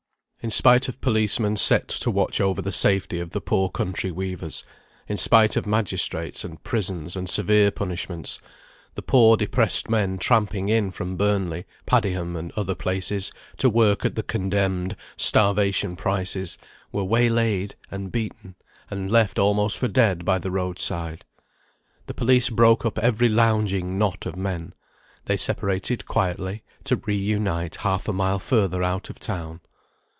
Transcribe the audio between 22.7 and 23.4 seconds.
up every